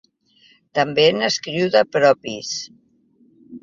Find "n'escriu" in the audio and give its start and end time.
1.19-1.71